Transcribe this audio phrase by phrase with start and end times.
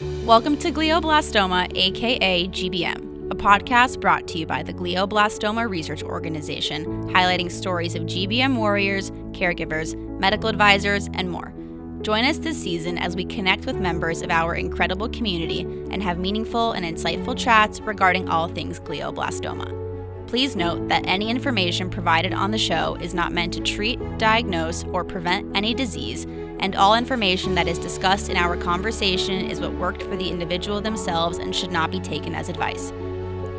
[0.00, 6.84] Welcome to Glioblastoma, aka GBM, a podcast brought to you by the Glioblastoma Research Organization,
[7.10, 11.54] highlighting stories of GBM warriors, caregivers, medical advisors, and more.
[12.02, 16.18] Join us this season as we connect with members of our incredible community and have
[16.18, 20.26] meaningful and insightful chats regarding all things glioblastoma.
[20.26, 24.82] Please note that any information provided on the show is not meant to treat, diagnose,
[24.86, 26.26] or prevent any disease,
[26.60, 30.80] and all information that is discussed in our conversation is what worked for the individual
[30.80, 32.92] themselves and should not be taken as advice.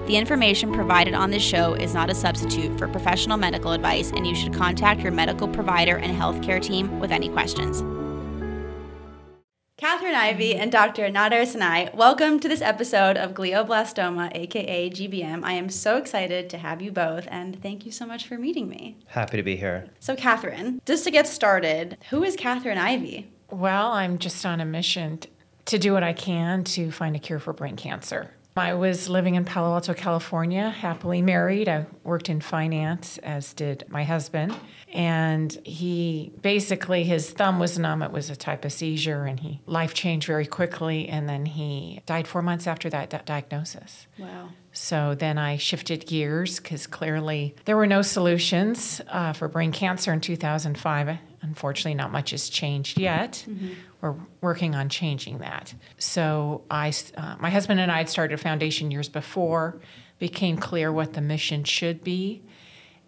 [0.08, 4.27] The information provided on this show is not a substitute for professional medical advice, and
[4.27, 7.81] you should contact your medical provider and healthcare team with any questions.
[9.77, 10.61] Catherine Ivy mm-hmm.
[10.61, 11.09] and Dr.
[11.09, 15.43] Nader Sanai, welcome to this episode of Glioblastoma, aka GBM.
[15.43, 18.69] I am so excited to have you both, and thank you so much for meeting
[18.69, 18.95] me.
[19.07, 19.89] Happy to be here.
[19.99, 23.30] So, Catherine, just to get started, who is Catherine Ivy?
[23.52, 25.19] Well, I'm just on a mission
[25.66, 28.31] to do what I can to find a cure for brain cancer.
[28.58, 31.67] I was living in Palo Alto, California, happily married.
[31.67, 34.56] I worked in finance, as did my husband.
[34.94, 38.02] And he basically, his thumb was numb.
[38.02, 41.09] It was a type of seizure, and he life changed very quickly.
[41.09, 44.08] And then he died four months after that di- diagnosis.
[44.17, 44.52] Wow.
[44.72, 50.14] So then I shifted gears because clearly there were no solutions uh, for brain cancer
[50.14, 51.17] in 2005.
[51.45, 53.45] Unfortunately, not much has changed yet.
[53.47, 53.73] Mm-hmm.
[54.01, 55.75] We're working on changing that.
[55.99, 59.79] So I, uh, my husband and I had started a foundation years before.
[60.17, 62.41] Became clear what the mission should be,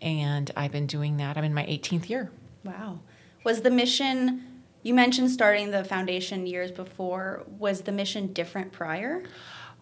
[0.01, 1.37] and I've been doing that.
[1.37, 2.29] I'm in my 18th year.
[2.63, 2.99] Wow.
[3.43, 4.43] Was the mission?
[4.83, 7.43] You mentioned starting the foundation years before.
[7.57, 9.23] Was the mission different prior?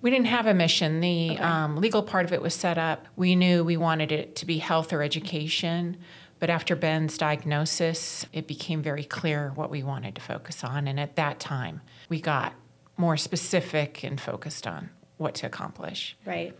[0.01, 1.01] We didn't have a mission.
[1.01, 1.41] The okay.
[1.41, 3.07] um, legal part of it was set up.
[3.15, 5.97] We knew we wanted it to be health or education.
[6.39, 10.88] But after Ben's diagnosis, it became very clear what we wanted to focus on.
[10.88, 12.53] And at that time, we got
[12.97, 16.17] more specific and focused on what to accomplish.
[16.25, 16.56] Right.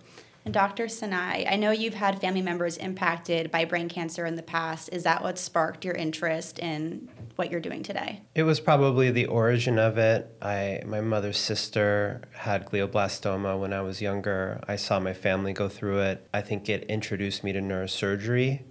[0.46, 0.86] And Dr.
[0.86, 4.90] Sanai, I know you've had family members impacted by brain cancer in the past.
[4.94, 8.22] Is that what sparked your interest in what you're doing today?
[8.36, 10.32] It was probably the origin of it.
[10.44, 14.62] I my mother's sister had glioblastoma when I was younger.
[14.68, 16.28] I saw my family go through it.
[16.32, 18.62] I think it introduced me to neurosurgery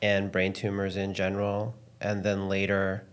[0.00, 1.74] and brain tumors in general.
[2.00, 3.04] And then later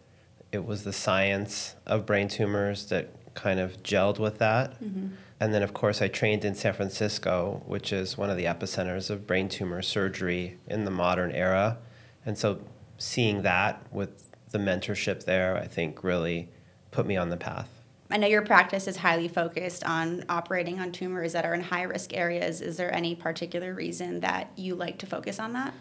[0.52, 4.82] it was the science of brain tumors that kind of gelled with that.
[4.82, 5.08] Mm-hmm.
[5.40, 9.10] And then, of course, I trained in San Francisco, which is one of the epicenters
[9.10, 11.78] of brain tumor surgery in the modern era.
[12.26, 12.62] And so,
[12.98, 16.48] seeing that with the mentorship there, I think really
[16.92, 17.70] put me on the path.
[18.10, 21.84] I know your practice is highly focused on operating on tumors that are in high
[21.84, 22.62] risk areas.
[22.62, 25.74] Is there any particular reason that you like to focus on that?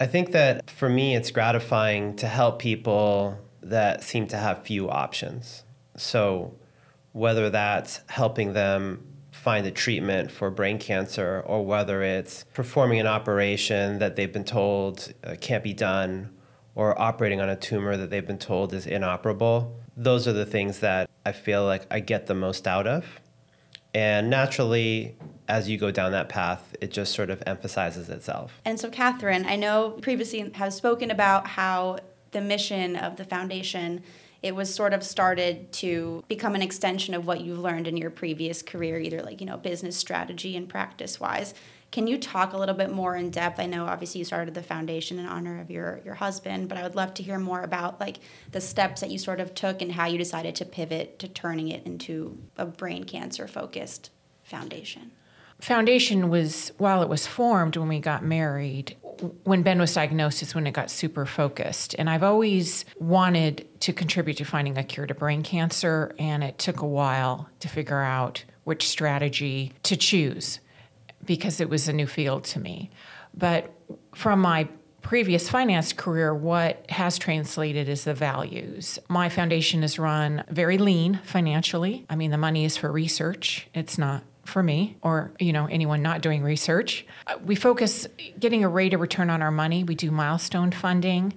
[0.00, 4.88] I think that for me, it's gratifying to help people that seem to have few
[4.88, 5.64] options.
[5.96, 6.54] So,
[7.12, 13.06] whether that's helping them find a treatment for brain cancer or whether it's performing an
[13.06, 16.30] operation that they've been told uh, can't be done
[16.74, 19.76] or operating on a tumor that they've been told is inoperable.
[19.96, 23.04] Those are the things that I feel like I get the most out of.
[23.94, 25.16] And naturally,
[25.48, 28.60] as you go down that path, it just sort of emphasizes itself.
[28.64, 31.98] And so, Catherine, I know previously have spoken about how
[32.32, 34.02] the mission of the foundation
[34.42, 38.10] it was sort of started to become an extension of what you've learned in your
[38.10, 41.54] previous career, either like, you know, business strategy and practice wise.
[41.90, 43.58] Can you talk a little bit more in depth?
[43.58, 46.82] I know obviously you started the foundation in honor of your, your husband, but I
[46.82, 48.18] would love to hear more about like
[48.52, 51.68] the steps that you sort of took and how you decided to pivot to turning
[51.68, 54.10] it into a brain cancer focused
[54.42, 55.12] foundation.
[55.60, 58.96] Foundation was while it was formed when we got married,
[59.42, 61.96] when Ben was diagnosed is when it got super focused.
[61.98, 66.58] And I've always wanted to contribute to finding a cure to brain cancer, and it
[66.58, 70.60] took a while to figure out which strategy to choose
[71.28, 72.90] because it was a new field to me.
[73.34, 73.70] But
[74.14, 74.66] from my
[75.02, 78.98] previous finance career, what has translated is the values.
[79.08, 82.06] My foundation is run very lean financially.
[82.08, 86.00] I mean, the money is for research, it's not for me or you know anyone
[86.00, 87.04] not doing research
[87.44, 88.08] we focus
[88.40, 91.34] getting a rate of return on our money we do milestone funding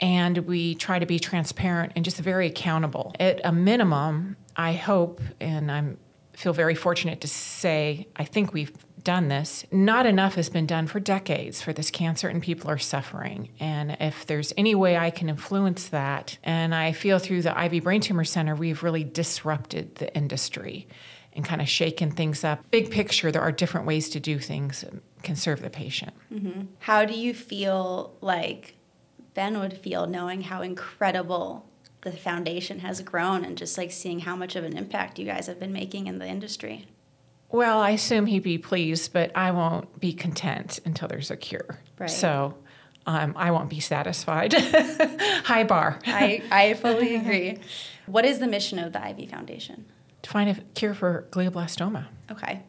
[0.00, 5.20] and we try to be transparent and just very accountable at a minimum i hope
[5.40, 5.98] and i'm
[6.32, 8.72] feel very fortunate to say i think we've
[9.08, 12.76] done this not enough has been done for decades for this cancer and people are
[12.76, 17.58] suffering and if there's any way i can influence that and i feel through the
[17.58, 20.86] ivy brain tumor center we've really disrupted the industry
[21.34, 22.68] and kind of shaking things up.
[22.72, 26.12] Big picture, there are different ways to do things that can serve the patient.
[26.32, 26.62] Mm-hmm.
[26.80, 28.74] How do you feel like
[29.34, 31.68] Ben would feel knowing how incredible
[32.00, 35.46] the foundation has grown and just like seeing how much of an impact you guys
[35.46, 36.86] have been making in the industry.
[37.50, 41.78] Well, I assume he'd be pleased, but I won't be content until there's a cure.
[41.98, 42.10] Right.
[42.10, 42.54] So
[43.06, 44.52] um, I won't be satisfied.
[45.44, 45.98] High bar.
[46.06, 47.58] I, I fully agree.
[48.06, 49.86] What is the mission of the Ivy Foundation?
[50.22, 52.06] To find a cure for glioblastoma.
[52.30, 52.62] Okay.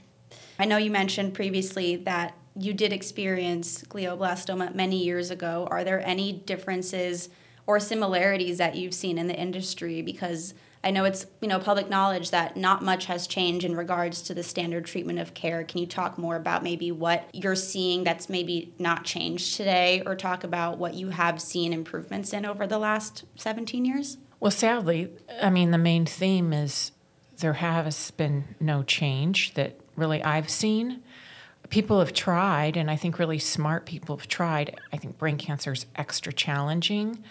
[0.58, 5.68] I know you mentioned previously that you did experience glioblastoma many years ago.
[5.70, 7.30] Are there any differences
[7.68, 10.02] or similarities that you've seen in the industry?
[10.02, 10.54] Because
[10.84, 14.34] I know it's you know public knowledge that not much has changed in regards to
[14.34, 15.64] the standard treatment of care.
[15.64, 20.16] Can you talk more about maybe what you're seeing that's maybe not changed today, or
[20.16, 24.18] talk about what you have seen improvements in over the last 17 years?
[24.40, 25.12] Well, sadly,
[25.42, 26.92] I mean the main theme is
[27.40, 31.02] there has been no change that really I've seen.
[31.70, 34.76] People have tried, and I think really smart people have tried.
[34.92, 37.24] I think brain cancer is extra challenging.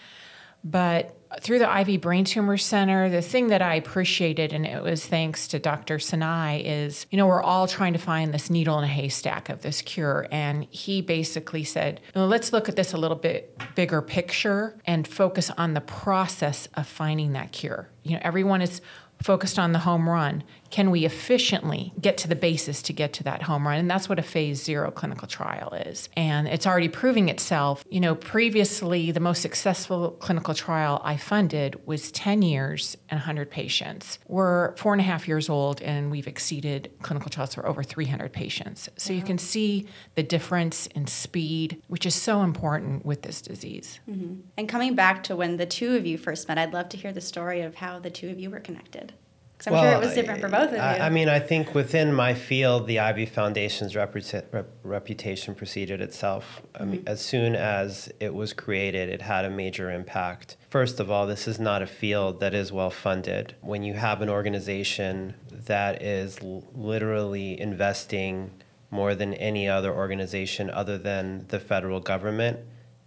[0.63, 5.05] But through the Ivy Brain Tumor Center, the thing that I appreciated, and it was
[5.05, 5.99] thanks to Dr.
[5.99, 9.61] Sanai, is you know, we're all trying to find this needle in a haystack of
[9.61, 10.27] this cure.
[10.31, 15.07] And he basically said, well, let's look at this a little bit bigger picture and
[15.07, 17.89] focus on the process of finding that cure.
[18.03, 18.81] You know, everyone is
[19.21, 20.43] focused on the home run.
[20.69, 23.79] Can we efficiently get to the basis to get to that home run?
[23.79, 26.09] And that's what a phase zero clinical trial is.
[26.15, 27.83] And it's already proving itself.
[27.89, 33.49] You know, previously, the most successful clinical trial I funded was 10 years and 100
[33.49, 34.19] patients.
[34.27, 38.31] We're four and a half years old and we've exceeded clinical trials for over 300
[38.31, 38.89] patients.
[38.97, 43.99] So you can see the difference in speed, which is so important with this disease.
[44.09, 44.41] Mm-hmm.
[44.57, 47.11] And coming back to when the two of you first met, I'd love to hear
[47.11, 49.13] the story of how the two of you were connected.
[49.59, 50.79] Because I'm well, sure it was different for both of you.
[50.79, 55.99] I, I, mean, I think within my field, the Ivy Foundation's reputa- rep- reputation preceded
[55.99, 56.61] itself.
[56.73, 56.91] I mm-hmm.
[56.91, 60.55] mean, as soon as it was created, it had a major impact.
[60.69, 63.55] First of all, this is not a field that is well funded.
[63.59, 68.51] When you have an organization that is l- literally investing
[68.91, 72.59] more than any other organization other than the federal government,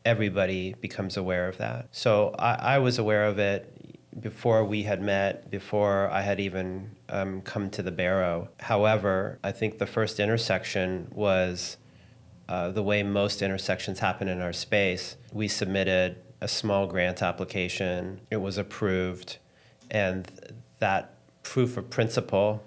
[0.04, 1.88] everybody becomes aware of that.
[1.93, 3.75] So I, I was aware of it
[4.20, 8.49] before we had met, before I had even um, come to the Barrow.
[8.61, 11.79] However, I think the first intersection was
[12.49, 15.17] uh, the way most intersections happen in our space.
[15.32, 19.38] We submitted a small grant application, it was approved,
[19.91, 20.31] and
[20.81, 22.62] that proof of principle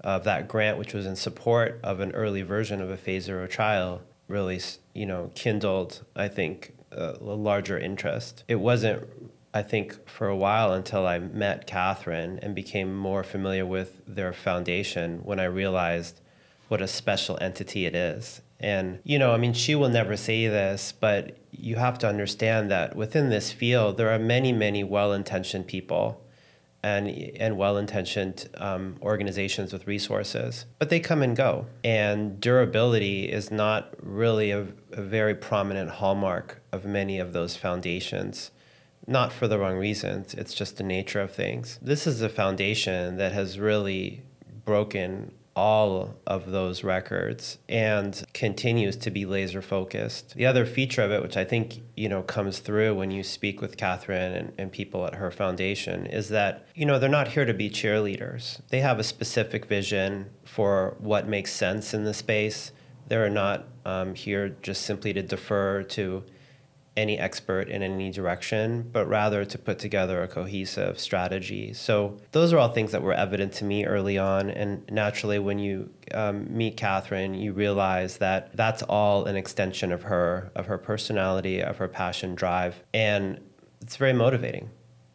[0.00, 3.46] of that grant, which was in support of an early version of a phase zero
[3.46, 4.60] trial, really,
[4.94, 8.44] you know, kindled, I think, a larger interest.
[8.48, 9.08] It wasn't
[9.56, 14.34] I think, for a while until I met Catherine and became more familiar with their
[14.34, 16.20] foundation when I realized
[16.68, 18.42] what a special entity it is.
[18.60, 22.70] And, you know, I mean, she will never say this, but you have to understand
[22.70, 26.22] that within this field, there are many, many well intentioned people
[26.82, 31.64] and, and well intentioned um, organizations with resources, but they come and go.
[31.82, 38.50] And durability is not really a, a very prominent hallmark of many of those foundations
[39.06, 40.34] not for the wrong reasons.
[40.34, 41.78] It's just the nature of things.
[41.80, 44.22] This is a foundation that has really
[44.64, 50.34] broken all of those records and continues to be laser focused.
[50.34, 53.62] The other feature of it, which I think you know comes through when you speak
[53.62, 57.46] with Catherine and, and people at her foundation, is that you know they're not here
[57.46, 58.60] to be cheerleaders.
[58.68, 62.70] They have a specific vision for what makes sense in the space.
[63.08, 66.24] They're not um, here just simply to defer to
[66.96, 71.72] any expert in any direction, but rather to put together a cohesive strategy.
[71.72, 74.50] So those are all things that were evident to me early on.
[74.50, 80.02] And naturally, when you um, meet Catherine, you realize that that's all an extension of
[80.02, 83.40] her, of her personality, of her passion, drive, and
[83.80, 84.70] it's very motivating.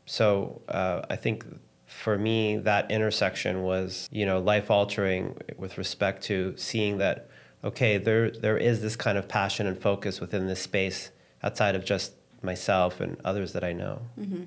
[0.06, 1.46] So uh, I think
[1.86, 7.30] for me, that intersection was, you know, life altering with respect to seeing that,
[7.64, 11.12] okay, there there is this kind of passion and focus within this space
[11.44, 14.02] outside of just myself and others that I know.
[14.20, 14.44] Mm-hmm.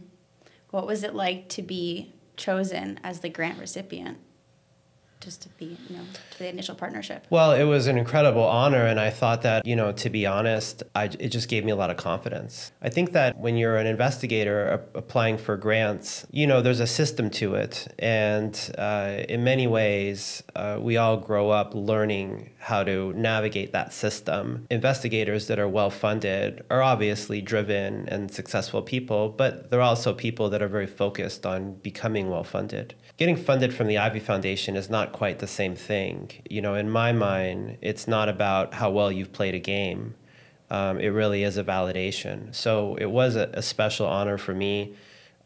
[0.71, 4.19] What was it like to be chosen as the grant recipient?
[5.25, 6.03] Just to be, you know,
[6.33, 7.27] to the initial partnership?
[7.31, 10.83] Well, it was an incredible honor, and I thought that, you know, to be honest,
[10.95, 12.73] I, it just gave me a lot of confidence.
[12.83, 17.31] I think that when you're an investigator applying for grants, you know, there's a system
[17.31, 23.13] to it, and uh, in many ways, uh, we all grow up learning how to
[23.15, 24.67] navigate that system.
[24.71, 30.49] Investigators that are well funded are obviously driven and successful people, but they're also people
[30.51, 32.95] that are very focused on becoming well funded.
[33.17, 36.31] Getting funded from the Ivy Foundation is not quite the same thing.
[36.51, 40.15] You know, in my mind, it's not about how well you've played a game.
[40.69, 42.55] Um, it really is a validation.
[42.55, 44.95] So it was a, a special honor for me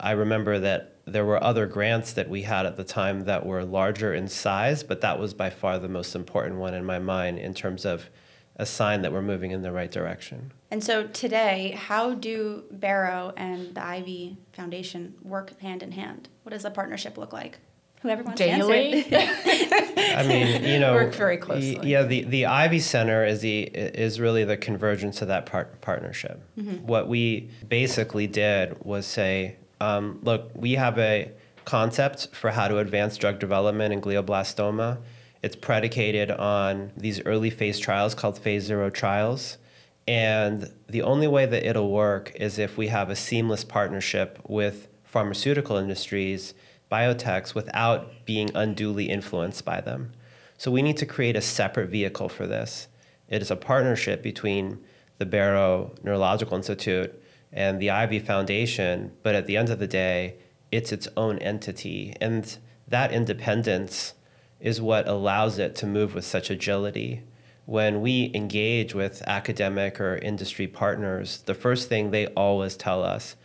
[0.00, 3.64] I remember that there were other grants that we had at the time that were
[3.64, 7.38] larger in size, but that was by far the most important one in my mind
[7.38, 8.08] in terms of
[8.56, 10.52] a sign that we're moving in the right direction.
[10.70, 16.28] And so today, how do Barrow and the Ivy Foundation work hand in hand?
[16.42, 17.58] What does the partnership look like?
[18.02, 19.02] Whoever wants Daily?
[19.04, 19.94] to answer.
[20.18, 21.80] I mean, you know, Work very closely.
[21.82, 26.40] Yeah, the, the Ivy Center is the is really the convergence of that part, partnership.
[26.82, 31.32] What we basically did was say, um, look, we have a
[31.64, 34.98] concept for how to advance drug development in glioblastoma.
[35.42, 39.58] It's predicated on these early phase trials called phase zero trials.
[40.06, 44.88] And the only way that it'll work is if we have a seamless partnership with
[45.04, 46.54] pharmaceutical industries,
[46.90, 50.12] biotechs, without being unduly influenced by them.
[50.56, 52.88] So we need to create a separate vehicle for this.
[53.28, 54.78] It is a partnership between
[55.18, 60.36] the Barrow Neurological Institute and the Ivy Foundation, but at the end of the day,
[60.70, 62.14] it's its own entity.
[62.20, 64.14] And that independence
[64.60, 67.22] is what allows it to move with such agility.
[67.64, 73.36] When we engage with academic or industry partners, the first thing they always tell us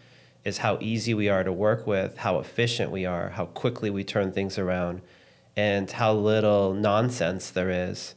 [0.46, 4.04] is how easy we are to work with, how efficient we are, how quickly we
[4.04, 5.02] turn things around,
[5.56, 8.16] and how little nonsense there is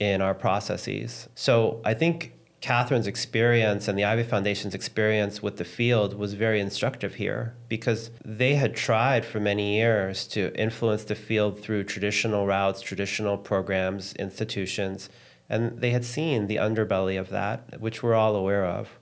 [0.00, 1.28] in our processes.
[1.34, 6.60] So I think Catherine's experience and the Ivy Foundation's experience with the field was very
[6.60, 12.46] instructive here because they had tried for many years to influence the field through traditional
[12.46, 15.08] routes, traditional programs, institutions,
[15.48, 18.98] and they had seen the underbelly of that, which we're all aware of,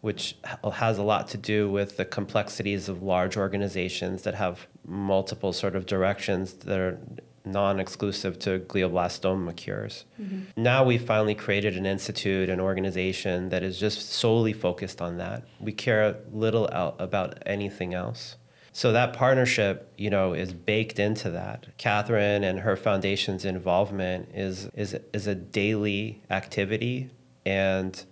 [0.00, 0.36] which
[0.72, 5.76] has a lot to do with the complexities of large organizations that have multiple sort
[5.76, 6.98] of directions that are
[7.44, 10.04] non-exclusive to glioblastoma cures.
[10.20, 10.62] Mm-hmm.
[10.62, 15.44] Now we've finally created an institute, an organization that is just solely focused on that.
[15.60, 18.36] We care little about anything else.
[18.72, 21.66] So that partnership, you know, is baked into that.
[21.78, 27.08] Catherine and her foundation's involvement is is is a daily activity,
[27.46, 28.04] and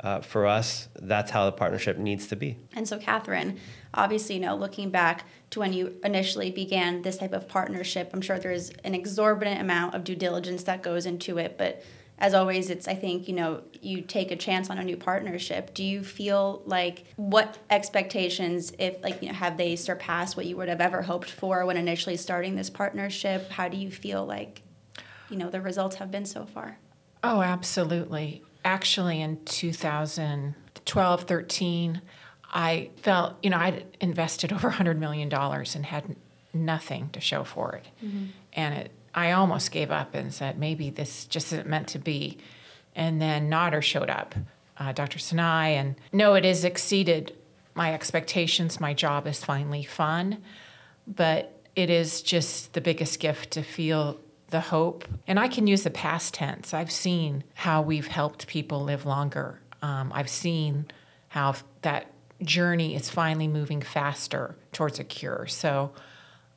[0.00, 2.58] uh, for us, that's how the partnership needs to be.
[2.74, 3.58] And so, Catherine,
[3.94, 8.20] obviously, you know, looking back to when you initially began this type of partnership, I'm
[8.20, 11.56] sure there's an exorbitant amount of due diligence that goes into it.
[11.56, 11.82] But
[12.18, 15.74] as always, it's, I think, you know, you take a chance on a new partnership.
[15.74, 20.56] Do you feel like what expectations, if, like, you know, have they surpassed what you
[20.56, 23.50] would have ever hoped for when initially starting this partnership?
[23.50, 24.62] How do you feel like,
[25.30, 26.78] you know, the results have been so far?
[27.22, 28.42] Oh, absolutely.
[28.66, 32.02] Actually, in 2012, 13,
[32.52, 36.16] I felt, you know, I'd invested over $100 million and had
[36.52, 37.86] nothing to show for it.
[38.54, 42.38] And it, I almost gave up and said, maybe this just isn't meant to be.
[42.96, 44.34] And then Nader showed up,
[44.78, 45.20] uh, Dr.
[45.20, 47.36] Sanai, and no, it has exceeded
[47.76, 48.80] my expectations.
[48.80, 50.42] My job is finally fun,
[51.06, 55.04] but it is just the biggest gift to feel the hope.
[55.26, 56.72] And I can use the past tense.
[56.72, 59.60] I've seen how we've helped people live longer.
[59.82, 60.86] Um, I've seen
[61.28, 62.12] how that
[62.42, 65.46] journey is finally moving faster towards a cure.
[65.48, 65.92] So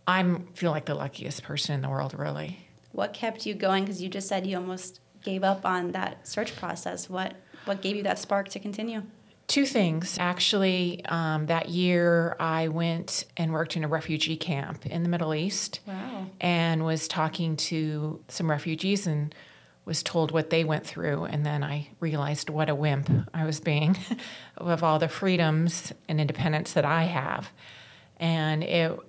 [0.08, 2.68] I'm feel like the luckiest person in the world, really.
[2.92, 3.86] What kept you going?
[3.86, 7.10] Because you just said you almost gave up on that search process.
[7.10, 9.04] What what gave you that spark to continue?
[9.50, 10.16] Two things.
[10.20, 15.34] Actually, um, that year I went and worked in a refugee camp in the Middle
[15.34, 16.28] East Wow.
[16.40, 19.34] and was talking to some refugees and
[19.86, 21.24] was told what they went through.
[21.24, 23.98] And then I realized what a wimp I was being
[24.58, 27.50] of all the freedoms and independence that I have.
[28.18, 29.00] And it,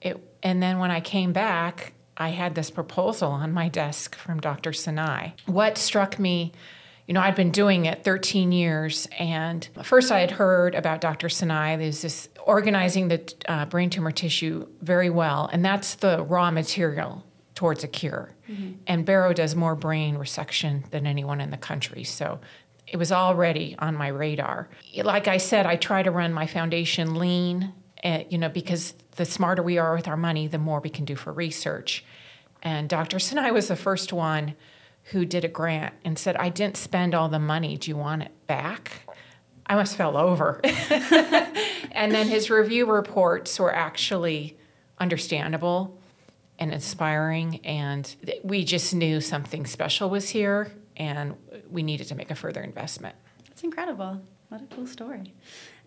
[0.00, 4.38] it, and then when I came back, I had this proposal on my desk from
[4.38, 4.72] Dr.
[4.72, 5.34] Sanai.
[5.46, 6.52] What struck me
[7.08, 11.30] you know, I'd been doing it 13 years, and first I had heard about Dr.
[11.30, 11.78] Sanai.
[11.78, 17.24] There's this organizing the uh, brain tumor tissue very well, and that's the raw material
[17.54, 18.34] towards a cure.
[18.86, 22.40] And Barrow does more brain resection than anyone in the country, so
[22.86, 24.68] it was already on my radar.
[25.02, 27.72] Like I said, I try to run my foundation lean,
[28.04, 31.06] uh, you know, because the smarter we are with our money, the more we can
[31.06, 32.04] do for research.
[32.62, 33.18] And Dr.
[33.18, 34.54] Sanai was the first one
[35.10, 37.76] who did a grant and said, I didn't spend all the money.
[37.76, 39.02] Do you want it back?
[39.66, 40.60] I almost fell over.
[41.92, 44.56] and then his review reports were actually
[44.98, 45.98] understandable
[46.58, 47.60] and inspiring.
[47.64, 51.34] And we just knew something special was here and
[51.70, 53.14] we needed to make a further investment.
[53.48, 54.20] That's incredible.
[54.48, 55.34] What a cool story.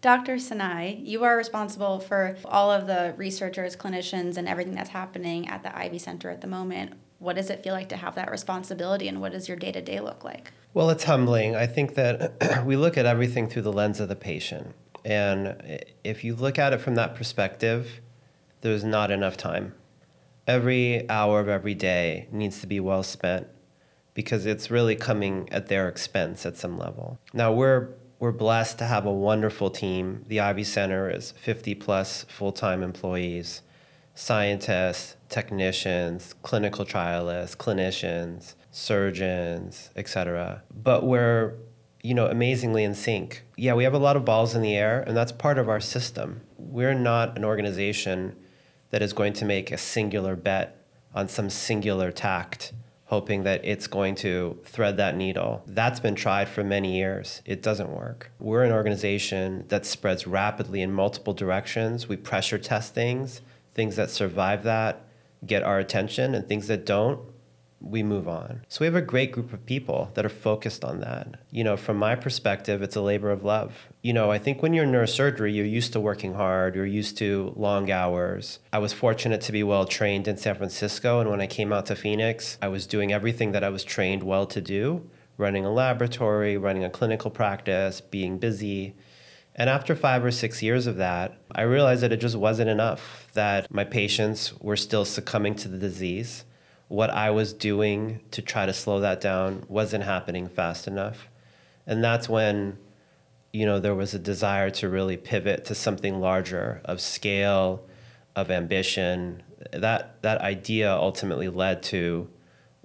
[0.01, 0.39] Dr.
[0.39, 5.61] Sanai, you are responsible for all of the researchers, clinicians, and everything that's happening at
[5.61, 6.93] the Ivy Center at the moment.
[7.21, 9.79] What does it feel like to have that responsibility, and what does your day to
[9.79, 10.51] day look like?
[10.73, 11.55] Well, it's humbling.
[11.55, 14.73] I think that we look at everything through the lens of the patient.
[15.05, 18.01] And if you look at it from that perspective,
[18.61, 19.75] there's not enough time.
[20.47, 23.45] Every hour of every day needs to be well spent
[24.15, 27.19] because it's really coming at their expense at some level.
[27.33, 30.25] Now, we're we're blessed to have a wonderful team.
[30.27, 33.61] The Ivy Center is 50 plus full time employees,
[34.21, 40.61] scientists, technicians, clinical trialists, clinicians, surgeons, etc.
[40.71, 41.55] But we're
[42.03, 43.43] you know, amazingly in sync.
[43.57, 45.79] Yeah, we have a lot of balls in the air, and that's part of our
[45.79, 46.41] system.
[46.57, 48.35] We're not an organization
[48.89, 52.73] that is going to make a singular bet on some singular tact,
[53.05, 55.61] hoping that it's going to thread that needle.
[55.67, 57.41] That's been tried for many years.
[57.45, 58.31] It doesn't work.
[58.39, 62.09] We're an organization that spreads rapidly in multiple directions.
[62.09, 63.41] We pressure test things,
[63.73, 65.05] things that survive that
[65.45, 67.19] get our attention, and things that don't
[67.79, 68.63] we move on.
[68.67, 71.39] So we have a great group of people that are focused on that.
[71.49, 73.89] You know, from my perspective, it's a labor of love.
[74.03, 77.17] You know, I think when you're in neurosurgery, you're used to working hard, you're used
[77.17, 78.59] to long hours.
[78.71, 81.87] I was fortunate to be well trained in San Francisco, and when I came out
[81.87, 85.71] to Phoenix, I was doing everything that I was trained well to do running a
[85.71, 88.95] laboratory, running a clinical practice, being busy.
[89.61, 93.27] And after five or six years of that, I realized that it just wasn't enough,
[93.33, 96.45] that my patients were still succumbing to the disease
[96.87, 101.29] what I was doing to try to slow that down wasn't happening fast enough.
[101.85, 102.79] And that's when,
[103.53, 107.85] you know, there was a desire to really pivot to something larger of scale,
[108.35, 109.43] of ambition.
[109.73, 112.27] That that idea ultimately led to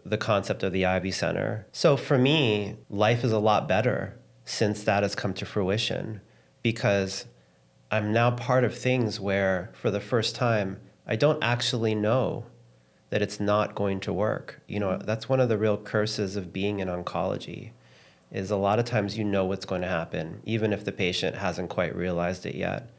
[0.05, 1.67] the concept of the Ivy Center.
[1.73, 6.21] So for me, life is a lot better since that has come to fruition
[6.67, 7.27] because
[7.93, 12.47] I'm now part of things where for the first time I don't actually know
[13.11, 14.61] that it's not going to work.
[14.67, 17.71] You know, that's one of the real curses of being in oncology
[18.33, 21.37] is a lot of times you know what's going to happen even if the patient
[21.37, 22.91] hasn't quite realized it yet.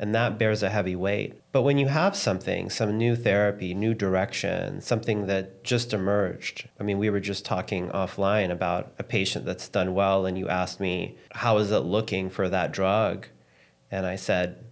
[0.00, 1.38] And that bears a heavy weight.
[1.52, 6.70] But when you have something, some new therapy, new direction, something that just emerged.
[6.80, 10.48] I mean, we were just talking offline about a patient that's done well and you
[10.48, 13.26] asked me, "How is it looking for that drug?"
[13.90, 14.64] And I said,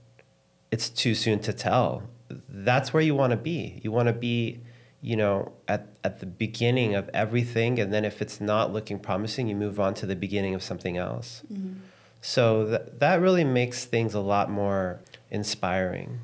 [0.71, 2.05] "It's too soon to tell."
[2.49, 3.81] That's where you want to be.
[3.85, 4.61] You want to be
[5.01, 7.79] you know, at, at the beginning of everything.
[7.79, 10.97] And then if it's not looking promising, you move on to the beginning of something
[10.97, 11.43] else.
[11.53, 11.75] Mm-hmm.
[12.21, 16.21] So that, that really makes things a lot more inspiring.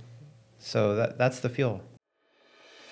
[0.58, 1.82] So that, that's the fuel.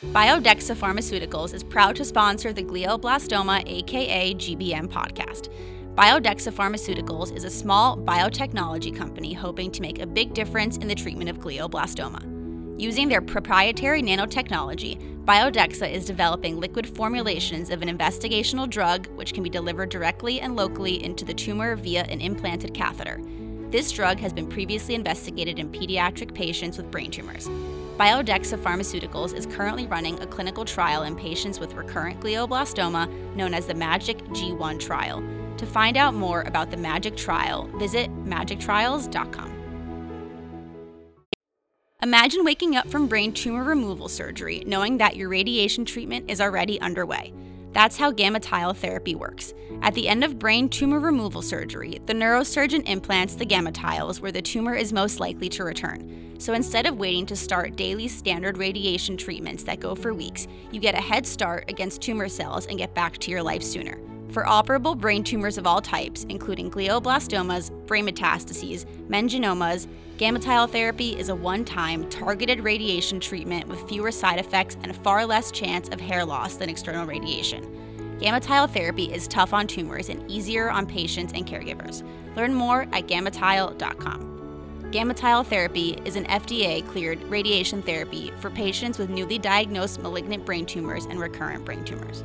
[0.06, 5.48] Biodexa Pharmaceuticals is proud to sponsor the Glioblastoma, aka GBM podcast.
[5.94, 10.94] Biodexa Pharmaceuticals is a small biotechnology company hoping to make a big difference in the
[10.94, 12.80] treatment of glioblastoma.
[12.80, 19.42] Using their proprietary nanotechnology, Biodexa is developing liquid formulations of an investigational drug which can
[19.42, 23.20] be delivered directly and locally into the tumor via an implanted catheter.
[23.72, 27.48] This drug has been previously investigated in pediatric patients with brain tumors.
[27.96, 33.64] Biodexa Pharmaceuticals is currently running a clinical trial in patients with recurrent glioblastoma known as
[33.64, 35.24] the MAGIC G1 trial.
[35.56, 39.50] To find out more about the MAGIC trial, visit magictrials.com.
[42.02, 46.78] Imagine waking up from brain tumor removal surgery knowing that your radiation treatment is already
[46.82, 47.32] underway.
[47.72, 49.54] That's how GammaTile therapy works.
[49.80, 54.42] At the end of brain tumor removal surgery, the neurosurgeon implants the GammaTiles where the
[54.42, 56.36] tumor is most likely to return.
[56.38, 60.80] So instead of waiting to start daily standard radiation treatments that go for weeks, you
[60.80, 63.98] get a head start against tumor cells and get back to your life sooner.
[64.32, 69.86] For operable brain tumors of all types, including glioblastomas, brain metastases, meningiomas,
[70.22, 74.94] GammaTile therapy is a one time, targeted radiation treatment with fewer side effects and a
[74.94, 77.64] far less chance of hair loss than external radiation.
[78.20, 82.06] GammaTile therapy is tough on tumors and easier on patients and caregivers.
[82.36, 84.92] Learn more at gammatile.com.
[84.92, 90.66] GammaTile therapy is an FDA cleared radiation therapy for patients with newly diagnosed malignant brain
[90.66, 92.22] tumors and recurrent brain tumors.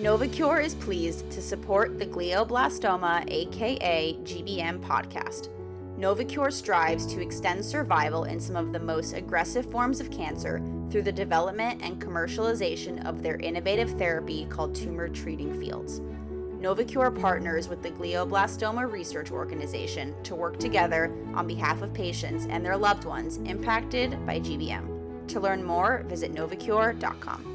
[0.00, 5.50] Novocure is pleased to support the glioblastoma, aka GBM podcast.
[5.98, 11.02] Novocure strives to extend survival in some of the most aggressive forms of cancer through
[11.02, 16.00] the development and commercialization of their innovative therapy called Tumor Treating Fields.
[16.58, 22.64] Novocure partners with the Glioblastoma Research Organization to work together on behalf of patients and
[22.64, 25.28] their loved ones impacted by GBM.
[25.28, 27.49] To learn more, visit novocure.com.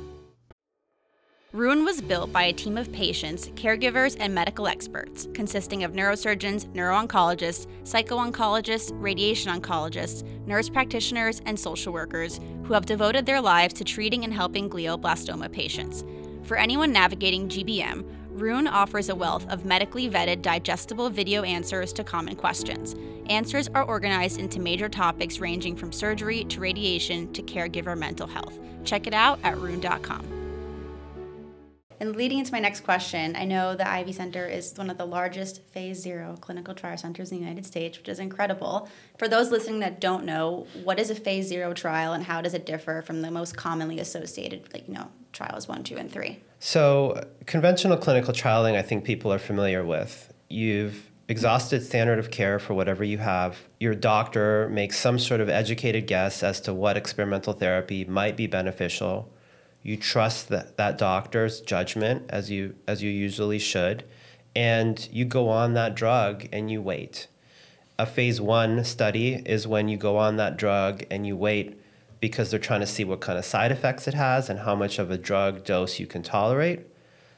[1.56, 6.68] Roon was built by a team of patients, caregivers, and medical experts, consisting of neurosurgeons,
[6.76, 13.86] neuro-oncologists, psycho-oncologists, radiation oncologists, nurse practitioners, and social workers who have devoted their lives to
[13.86, 16.04] treating and helping glioblastoma patients.
[16.44, 22.04] For anyone navigating GBM, Roon offers a wealth of medically vetted, digestible video answers to
[22.04, 22.96] common questions.
[23.30, 28.60] Answers are organized into major topics ranging from surgery to radiation to caregiver mental health.
[28.84, 30.35] Check it out at roon.com.
[32.00, 35.06] And leading into my next question, I know the Ivy Center is one of the
[35.06, 38.90] largest phase zero clinical trial centers in the United States, which is incredible.
[39.18, 42.54] For those listening that don't know, what is a phase zero trial and how does
[42.54, 46.40] it differ from the most commonly associated, like, you know, trials one, two, and three?
[46.60, 50.34] So, conventional clinical trialing, I think people are familiar with.
[50.50, 53.58] You've exhausted standard of care for whatever you have.
[53.80, 58.48] Your doctor makes some sort of educated guess as to what experimental therapy might be
[58.48, 59.32] beneficial
[59.86, 64.04] you trust that, that doctor's judgment as you as you usually should
[64.56, 67.28] and you go on that drug and you wait.
[68.00, 71.80] A phase one study is when you go on that drug and you wait
[72.20, 74.98] because they're trying to see what kind of side effects it has and how much
[74.98, 76.80] of a drug dose you can tolerate.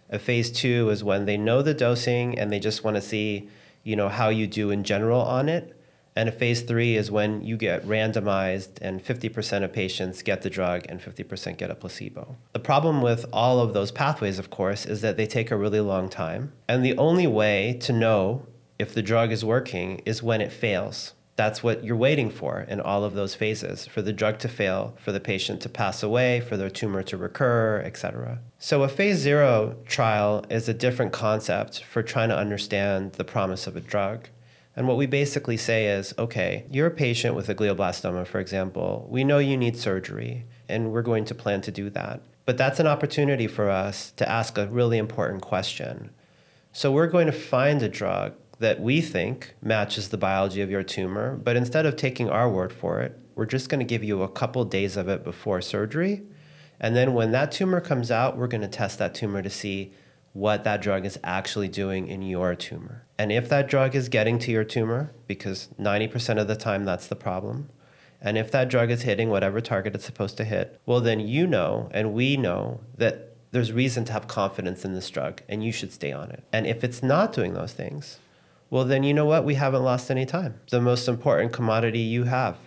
[0.10, 3.50] A phase two is when they know the dosing and they just want to see
[3.84, 5.77] you know how you do in general on it
[6.18, 10.50] and a phase three is when you get randomized and 50% of patients get the
[10.50, 12.36] drug and 50% get a placebo.
[12.54, 15.80] The problem with all of those pathways, of course, is that they take a really
[15.80, 16.54] long time.
[16.68, 18.48] And the only way to know
[18.80, 21.14] if the drug is working is when it fails.
[21.36, 24.98] That's what you're waiting for in all of those phases for the drug to fail,
[25.00, 28.40] for the patient to pass away, for their tumor to recur, etc.
[28.58, 33.68] So, a phase zero trial is a different concept for trying to understand the promise
[33.68, 34.30] of a drug.
[34.78, 39.08] And what we basically say is okay, you're a patient with a glioblastoma, for example.
[39.10, 42.22] We know you need surgery, and we're going to plan to do that.
[42.46, 46.12] But that's an opportunity for us to ask a really important question.
[46.72, 50.84] So we're going to find a drug that we think matches the biology of your
[50.84, 54.22] tumor, but instead of taking our word for it, we're just going to give you
[54.22, 56.22] a couple days of it before surgery.
[56.80, 59.92] And then when that tumor comes out, we're going to test that tumor to see
[60.38, 63.04] what that drug is actually doing in your tumor.
[63.18, 67.08] And if that drug is getting to your tumor, because 90% of the time that's
[67.08, 67.70] the problem,
[68.22, 71.48] and if that drug is hitting whatever target it's supposed to hit, well, then you
[71.48, 75.72] know and we know that there's reason to have confidence in this drug and you
[75.72, 76.44] should stay on it.
[76.54, 78.20] And if it's not doing those things,
[78.70, 79.44] well, then you know what?
[79.44, 80.60] We haven't lost any time.
[80.70, 82.58] The most important commodity you have.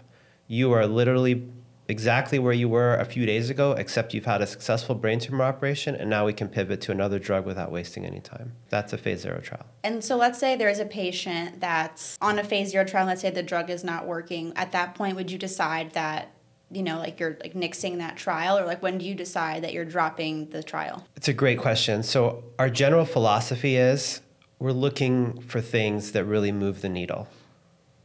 [0.49, 1.49] You are literally
[1.91, 5.45] exactly where you were a few days ago, except you've had a successful brain tumor
[5.45, 8.53] operation, and now we can pivot to another drug without wasting any time.
[8.69, 9.67] That's a phase zero trial.
[9.83, 13.21] And so let's say there is a patient that's on a phase zero trial, let's
[13.21, 14.53] say the drug is not working.
[14.55, 16.33] At that point, would you decide that?
[16.73, 19.73] You know, like you're like nixing that trial, or like when do you decide that
[19.73, 21.05] you're dropping the trial?
[21.17, 22.05] It's a great question.
[22.05, 24.21] So, our general philosophy is
[24.61, 27.27] we're looking for things that really move the needle.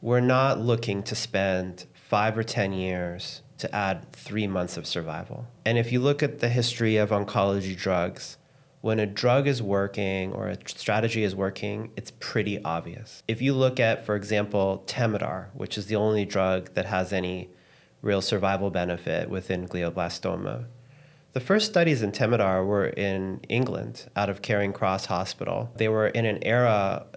[0.01, 5.47] We're not looking to spend five or 10 years to add three months of survival.
[5.65, 8.37] And if you look at the history of oncology drugs,
[8.81, 13.23] when a drug is working or a strategy is working, it's pretty obvious.
[13.27, 17.49] If you look at, for example, Temodar, which is the only drug that has any
[18.01, 20.65] real survival benefit within glioblastoma,
[21.33, 25.71] the first studies in Temodar were in England out of Charing Cross Hospital.
[25.75, 27.07] They were in an era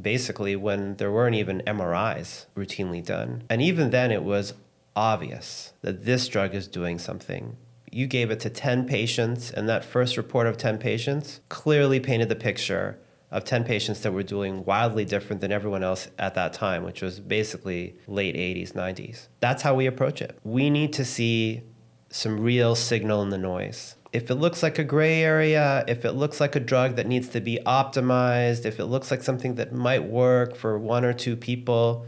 [0.00, 3.42] basically when there weren't even MRIs routinely done.
[3.50, 4.54] And even then, it was
[4.94, 7.56] obvious that this drug is doing something.
[7.90, 12.28] You gave it to 10 patients, and that first report of 10 patients clearly painted
[12.28, 12.98] the picture
[13.30, 17.00] of 10 patients that were doing wildly different than everyone else at that time, which
[17.00, 19.28] was basically late 80s, 90s.
[19.38, 20.38] That's how we approach it.
[20.42, 21.62] We need to see
[22.10, 23.94] some real signal in the noise.
[24.12, 27.28] If it looks like a gray area, if it looks like a drug that needs
[27.28, 31.36] to be optimized, if it looks like something that might work for one or two
[31.36, 32.06] people,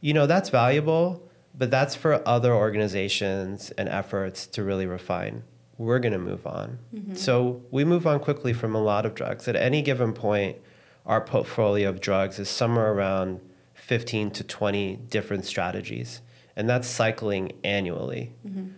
[0.00, 5.44] you know, that's valuable but that's for other organizations and efforts to really refine.
[5.78, 6.78] We're going to move on.
[6.94, 7.14] Mm-hmm.
[7.14, 9.48] So we move on quickly from a lot of drugs.
[9.48, 10.58] At any given point,
[11.04, 13.40] our portfolio of drugs is somewhere around
[13.74, 16.20] 15 to 20 different strategies,
[16.54, 18.32] and that's cycling annually.
[18.46, 18.68] Mm-hmm.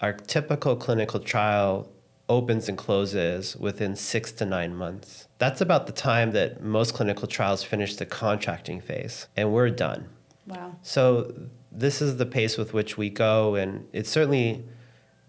[0.00, 1.90] Our typical clinical trial
[2.28, 5.28] opens and closes within six to nine months.
[5.38, 10.08] That's about the time that most clinical trials finish the contracting phase, and we're done.
[10.46, 10.76] Wow.
[10.82, 11.32] So
[11.74, 14.64] this is the pace with which we go, and it certainly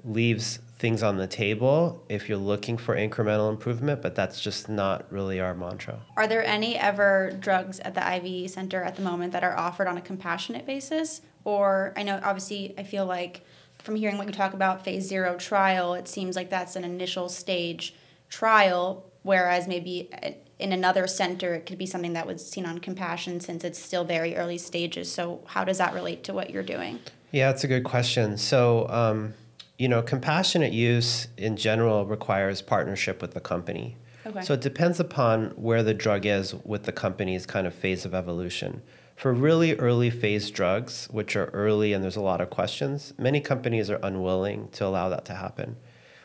[0.04, 5.12] leaves things on the table if you're looking for incremental improvement, but that's just not
[5.12, 6.00] really our mantra.
[6.18, 9.88] Are there any ever drugs at the Ivy Center at the moment that are offered
[9.88, 11.22] on a compassionate basis?
[11.44, 13.42] Or I know obviously I feel like
[13.80, 17.30] from hearing what you talk about phase zero trial, it seems like that's an initial
[17.30, 17.96] stage
[18.30, 22.80] trial, whereas maybe eh, in another center, it could be something that was seen on
[22.80, 25.12] compassion since it's still very early stages.
[25.12, 27.00] So, how does that relate to what you're doing?
[27.32, 28.38] Yeah, that's a good question.
[28.38, 29.34] So, um,
[29.78, 33.98] you know, compassionate use in general requires partnership with the company.
[34.26, 34.42] Okay.
[34.42, 38.16] So it depends upon where the drug is with the company's kind of phase of
[38.16, 38.82] evolution.
[39.16, 43.40] For really early phase drugs, which are early and there's a lot of questions, many
[43.40, 45.78] companies are unwilling to allow that to happen.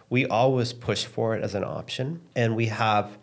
[0.08, 3.16] We always push for it as an option, and we have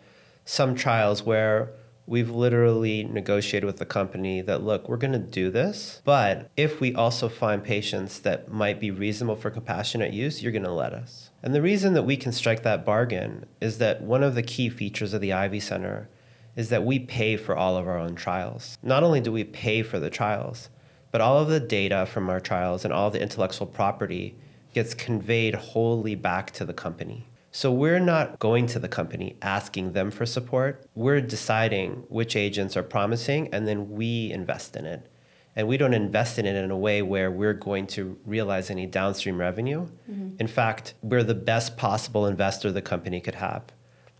[0.48, 1.70] some trials where
[2.06, 6.80] we've literally negotiated with the company that look, we're going to do this, but if
[6.80, 10.94] we also find patients that might be reasonable for compassionate use, you're going to let
[10.94, 11.28] us.
[11.42, 14.70] And the reason that we can strike that bargain is that one of the key
[14.70, 16.08] features of the Ivy Center
[16.56, 18.78] is that we pay for all of our own trials.
[18.82, 20.70] Not only do we pay for the trials,
[21.10, 24.34] but all of the data from our trials and all the intellectual property
[24.72, 27.28] gets conveyed wholly back to the company.
[27.50, 30.84] So we're not going to the company asking them for support.
[30.94, 35.08] We're deciding which agents are promising and then we invest in it.
[35.56, 38.86] And we don't invest in it in a way where we're going to realize any
[38.86, 39.88] downstream revenue.
[40.08, 40.36] Mm-hmm.
[40.38, 43.64] In fact, we're the best possible investor the company could have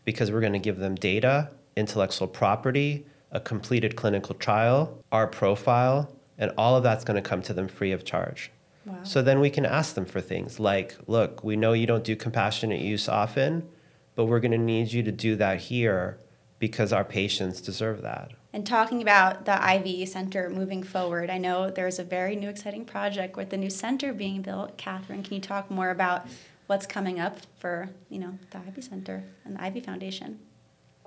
[0.05, 6.11] because we're going to give them data, intellectual property, a completed clinical trial, our profile,
[6.39, 8.51] and all of that's going to come to them free of charge.
[8.89, 9.03] Wow.
[9.03, 12.17] So then we can ask them for things like, look, we know you don't do
[12.17, 13.69] compassionate use often,
[14.15, 16.19] but we're going to need you to do that here
[16.59, 18.33] because our patients deserve that.
[18.53, 22.85] And talking about the Ivy Center moving forward, I know there's a very new exciting
[22.85, 24.77] project with the new center being built.
[24.79, 26.27] Catherine, can you talk more about
[26.67, 30.41] what's coming up for you know the Ivy Center and the Ivy Foundation?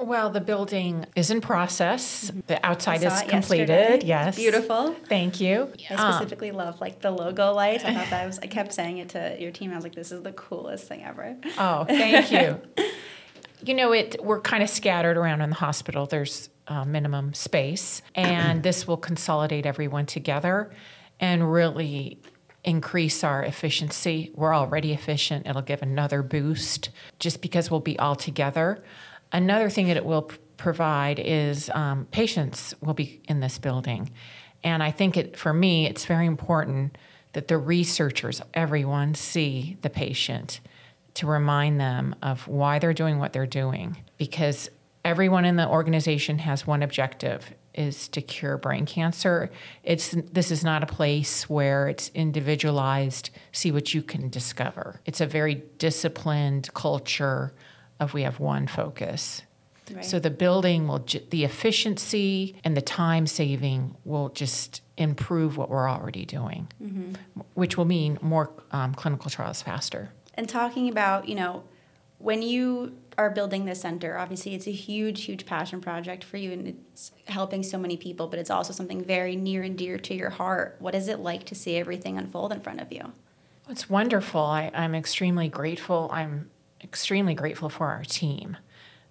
[0.01, 2.31] Well, the building is in process.
[2.47, 3.07] The outside Mm-hmm.
[3.25, 3.69] Is completed.
[3.69, 4.05] yesterday.
[4.07, 4.35] Yes.
[4.35, 4.95] Beautiful.
[5.07, 5.71] Thank you.
[5.89, 7.83] I Um, specifically love like the logo lights.
[7.85, 8.39] I thought that was.
[8.39, 9.71] I kept saying it to your team.
[9.71, 12.59] I was like, "This is the coolest thing ever." Oh, thank you.
[13.63, 16.05] you know, it we're kind of scattered around in the hospital.
[16.07, 20.71] There's uh, minimum space, and this will consolidate everyone together
[21.19, 22.19] and really
[22.63, 24.31] increase our efficiency.
[24.35, 25.47] We're already efficient.
[25.47, 28.83] It'll give another boost just because we'll be all together.
[29.31, 34.11] Another thing that it will provide is um, patients will be in this building,
[34.63, 36.97] and I think it for me it's very important
[37.33, 40.59] that the researchers, everyone, see the patient
[41.13, 43.97] to remind them of why they're doing what they're doing.
[44.17, 44.69] Because
[45.03, 49.49] everyone in the organization has one objective is to cure brain cancer.
[49.83, 54.99] It's this is not a place where it's individualized see what you can discover.
[55.05, 57.53] It's a very disciplined culture
[58.01, 59.43] of we have one focus
[59.93, 60.05] Right.
[60.05, 65.69] so the building will ju- the efficiency and the time saving will just improve what
[65.69, 66.67] we're already doing
[67.55, 71.63] which will mean more um, clinical trials faster and talking about you know
[72.19, 76.53] when you are building this center obviously it's a huge huge passion project for you
[76.53, 80.13] and it's helping so many people but it's also something very near and dear to
[80.13, 83.11] your heart what is it like to see everything unfold in front of you
[83.69, 84.41] It's wonderful.
[84.41, 86.09] I, I'm extremely grateful.
[86.11, 86.49] I'm
[86.83, 88.57] extremely grateful for our team.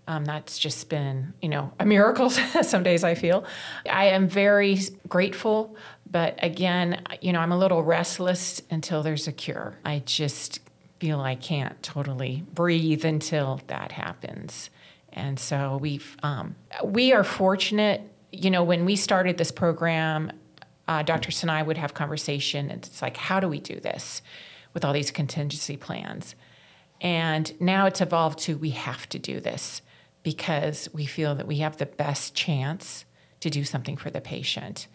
[0.06, 2.30] Um, that's just been, you know, a miracle.
[2.62, 3.44] Some days I feel.
[3.88, 4.78] I am very
[5.08, 5.76] grateful,
[6.10, 9.78] but again, you know, I'm a little restless until there's a cure.
[9.84, 10.60] I just
[10.98, 14.70] feel I can't totally breathe until that happens.
[15.12, 18.02] And so we've, um, we are fortunate.
[18.32, 20.32] You know, when we started this program,
[20.88, 21.30] uh, Dr.
[21.30, 22.68] Sanai would have conversation.
[22.70, 24.22] And it's like, how do we do this
[24.74, 26.34] with all these contingency plans?
[27.00, 29.82] And now it's evolved to we have to do this
[30.22, 33.04] because we feel that we have the best chance
[33.40, 34.86] to do something for the patient.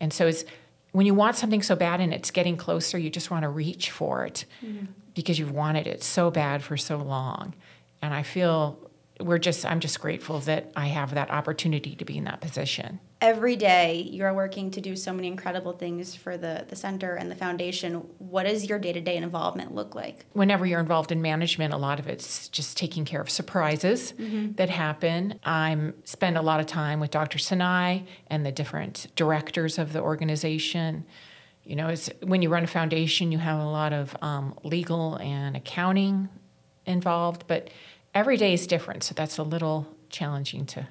[0.00, 0.44] And so it's
[0.92, 3.90] when you want something so bad and it's getting closer, you just want to reach
[3.90, 4.86] for it mm-hmm.
[5.14, 7.54] because you've wanted it so bad for so long.
[8.02, 8.78] And I feel
[9.20, 13.00] we're just I'm just grateful that I have that opportunity to be in that position.
[13.20, 17.30] Every day you're working to do so many incredible things for the, the center and
[17.30, 21.76] the foundation what does your day-to-day involvement look like whenever you're involved in management, a
[21.76, 24.14] lot of it's just taking care of surprises
[24.56, 25.38] that happen.
[25.44, 27.38] I'm spend a lot of time with Dr.
[27.38, 31.04] Sanai and the different directors of the organization.
[31.64, 35.16] You know, it's when you run a foundation, you have a lot of um, legal
[35.16, 36.30] and accounting
[36.86, 37.68] involved, but
[38.14, 40.88] every day is different, so that's a little challenging to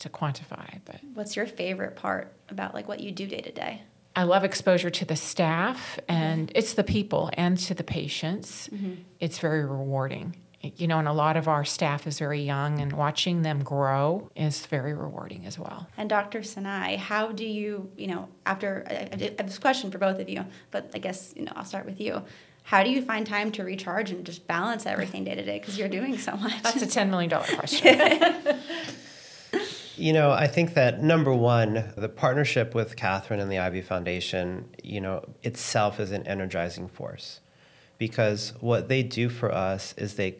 [0.00, 0.80] to quantify.
[0.84, 3.82] But what's your favorite part about like what you do day to day
[4.18, 6.58] I love exposure to the staff and mm-hmm.
[6.58, 8.68] it's the people and to the patients.
[8.68, 8.94] Mm-hmm.
[9.20, 10.34] It's very rewarding.
[10.60, 14.28] You know, and a lot of our staff is very young and watching them grow
[14.34, 15.86] is very rewarding as well.
[15.96, 16.40] And Dr.
[16.40, 20.28] Sanai, how do you, you know, after I I have this question for both of
[20.28, 22.24] you, but I guess you know I'll start with you.
[22.64, 25.78] How do you find time to recharge and just balance everything day to day because
[25.78, 26.60] you're doing so much?
[26.64, 28.34] That's a $10 million question.
[29.98, 34.68] You know, I think that number one, the partnership with Catherine and the Ivy Foundation,
[34.82, 37.40] you know, itself is an energizing force
[37.98, 40.36] because what they do for us is they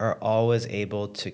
[0.00, 1.32] are always able to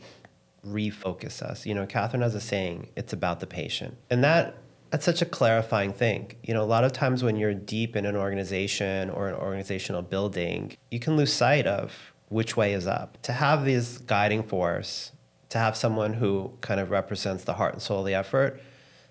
[0.66, 1.64] refocus us.
[1.64, 3.96] You know, Catherine has a saying, it's about the patient.
[4.10, 4.56] And that
[4.90, 6.32] that's such a clarifying thing.
[6.42, 10.02] You know, a lot of times when you're deep in an organization or an organizational
[10.02, 13.20] building, you can lose sight of which way is up.
[13.22, 15.10] To have this guiding force,
[15.50, 18.60] to have someone who kind of represents the heart and soul of the effort,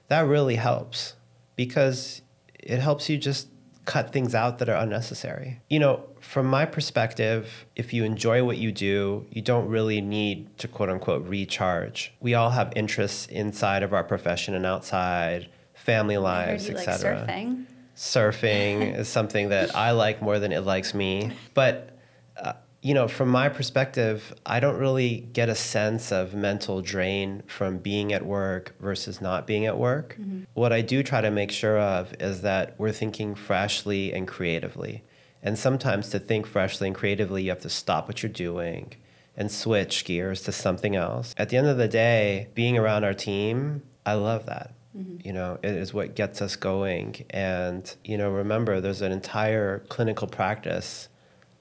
[0.07, 1.15] that really helps
[1.55, 2.21] because
[2.59, 3.47] it helps you just
[3.85, 5.59] cut things out that are unnecessary.
[5.69, 10.57] You know, from my perspective, if you enjoy what you do, you don't really need
[10.59, 12.13] to quote unquote recharge.
[12.19, 17.19] We all have interests inside of our profession and outside family lives, etc.
[17.19, 17.65] Like surfing.
[17.95, 21.31] Surfing is something that I like more than it likes me.
[21.53, 21.89] But
[22.37, 27.41] uh, you know, from my perspective, I don't really get a sense of mental drain
[27.47, 30.17] from being at work versus not being at work.
[30.19, 30.43] Mm-hmm.
[30.53, 35.01] What I do try to make sure of is that we're thinking freshly and creatively.
[35.41, 38.93] And sometimes to think freshly and creatively, you have to stop what you're doing
[39.37, 41.33] and switch gears to something else.
[41.37, 44.73] At the end of the day, being around our team, I love that.
[44.95, 45.25] Mm-hmm.
[45.25, 47.23] You know, it is what gets us going.
[47.29, 51.07] And, you know, remember, there's an entire clinical practice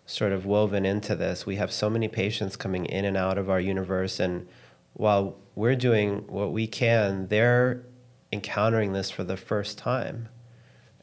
[0.07, 1.47] sort of woven into this.
[1.47, 4.21] We have so many patients coming in and out of our universe.
[4.21, 4.49] And
[4.95, 7.85] while we're doing what we can, they're
[8.33, 10.29] encountering this for the first time.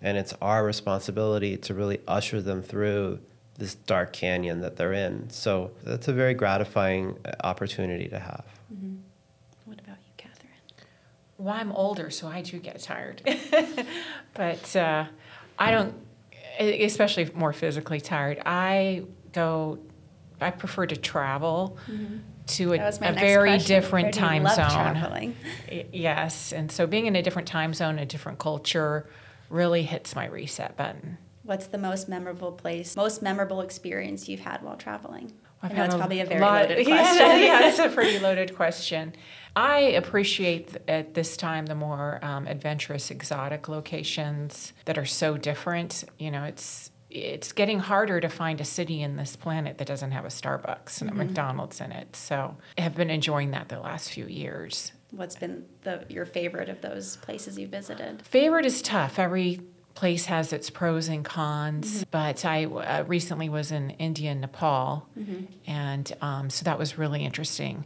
[0.02, 3.20] And it's our responsibility to really usher them through
[3.58, 5.30] this dark canyon that they're in.
[5.30, 8.46] So that's a very gratifying uh, opportunity to have.
[8.74, 8.96] Mm-hmm.
[9.66, 10.54] What about you, Catherine?
[11.38, 13.22] Well, I'm older, so I do get tired.
[14.34, 15.06] but uh,
[15.60, 15.94] I don't,
[16.60, 18.42] especially more physically tired.
[18.46, 19.80] I go,
[20.42, 21.78] I prefer to travel.
[21.88, 22.18] Mm-hmm.
[22.54, 23.68] To a, a very question.
[23.68, 24.72] different time zone.
[24.72, 25.36] Traveling?
[25.94, 26.52] Yes.
[26.52, 29.08] And so being in a different time zone, a different culture,
[29.52, 31.20] really hits my reset button.
[31.44, 35.32] What's the most memorable place, most memorable experience you've had while traveling?
[35.62, 37.18] I've I know it's probably a very lot, loaded question.
[37.18, 39.14] Yeah, yeah, it's a pretty loaded question.
[39.56, 46.04] I appreciate at this time the more um, adventurous, exotic locations that are so different.
[46.18, 50.12] You know, it's it's getting harder to find a city in this planet that doesn't
[50.12, 51.22] have a Starbucks and mm-hmm.
[51.22, 52.16] a McDonald's in it.
[52.16, 54.92] So I have been enjoying that the last few years.
[55.12, 58.22] What's been the your favorite of those places you visited?
[58.22, 59.18] Favorite is tough.
[59.18, 59.60] Every
[59.96, 61.98] place has its pros and cons.
[61.98, 62.04] Mm-hmm.
[62.12, 65.46] But I uh, recently was in India and Nepal, mm-hmm.
[65.70, 67.86] and um, so that was really interesting.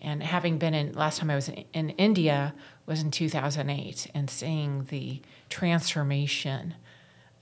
[0.00, 2.54] And having been in last time I was in, in India
[2.86, 6.74] was in 2008, and seeing the transformation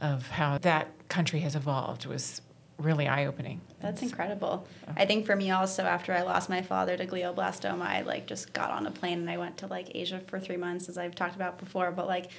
[0.00, 2.40] of how that country has evolved was
[2.78, 3.60] really eye opening.
[3.80, 4.66] That's incredible.
[4.96, 8.52] I think for me also after I lost my father to glioblastoma, I like just
[8.52, 11.14] got on a plane and I went to like Asia for three months as I've
[11.14, 11.90] talked about before.
[11.90, 12.30] But like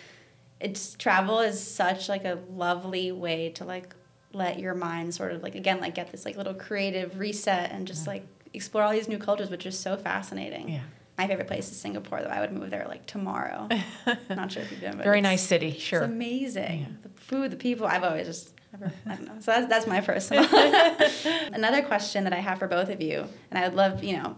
[0.60, 3.94] it's travel is such like a lovely way to like
[4.32, 7.88] let your mind sort of like again like get this like little creative reset and
[7.88, 8.14] just yeah.
[8.14, 10.70] like explore all these new cultures, which is so fascinating.
[10.70, 10.82] Yeah.
[11.18, 12.30] My favorite place is Singapore, though.
[12.30, 13.68] I would move there like tomorrow.
[14.30, 14.96] not sure if you've been.
[14.96, 16.00] But Very nice city, sure.
[16.00, 16.80] It's amazing.
[16.80, 16.88] Yeah.
[17.04, 17.86] The food, the people.
[17.86, 19.34] I've always just Never, I don't know.
[19.40, 20.48] So that's that's my personal.
[21.54, 24.38] Another question that I have for both of you, and I would love, you know,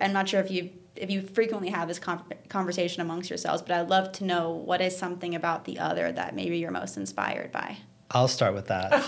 [0.00, 1.98] I'm not sure if you if you frequently have this
[2.48, 6.34] conversation amongst yourselves, but I'd love to know what is something about the other that
[6.34, 7.78] maybe you're most inspired by.
[8.10, 9.02] I'll start with that.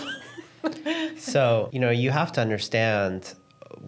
[1.17, 3.35] so you know, you have to understand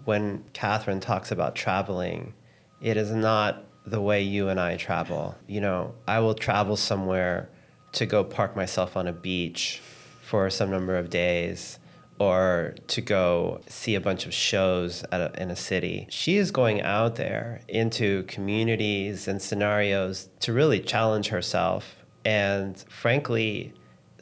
[0.04, 2.34] when Catherine talks about traveling,
[2.80, 5.36] it is not the way you and I travel.
[5.46, 7.48] You know, I will travel somewhere
[7.92, 9.80] to go park myself on a beach
[10.22, 11.78] for some number of days
[12.18, 16.06] or to go see a bunch of shows a, in a city.
[16.10, 22.04] She is going out there into communities and scenarios to really challenge herself.
[22.24, 23.74] And frankly,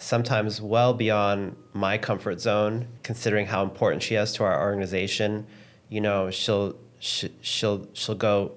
[0.05, 5.47] sometimes well beyond my comfort zone, considering how important she is to our organization.
[5.89, 8.53] You know, she'll she'll she'll go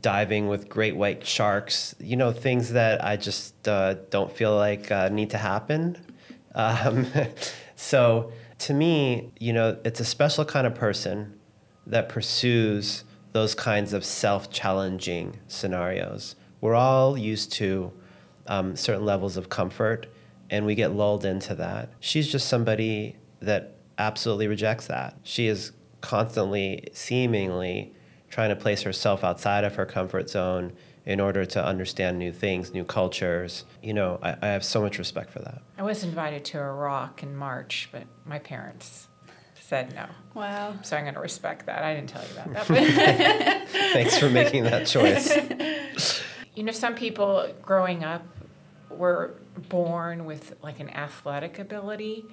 [0.00, 1.94] diving with great white sharks.
[2.00, 5.98] You know, things that I just uh, don't feel like uh, need to happen.
[6.54, 7.06] Um,
[7.76, 11.38] so to me, you know, it's a special kind of person
[11.86, 16.34] that pursues those kinds of self-challenging scenarios.
[16.62, 17.92] We're all used to
[18.46, 20.06] um, certain levels of comfort,
[20.50, 21.90] and we get lulled into that.
[22.00, 25.16] She's just somebody that absolutely rejects that.
[25.22, 27.92] She is constantly, seemingly,
[28.30, 30.72] trying to place herself outside of her comfort zone
[31.04, 33.64] in order to understand new things, new cultures.
[33.82, 35.62] You know, I, I have so much respect for that.
[35.78, 39.08] I was invited to Iraq in March, but my parents
[39.58, 40.06] said no.
[40.34, 40.74] Wow.
[40.82, 41.82] So I'm going to respect that.
[41.82, 43.68] I didn't tell you about that.
[43.92, 46.22] Thanks for making that choice.
[46.54, 48.22] you know, some people growing up
[48.90, 52.24] were born with like an athletic ability,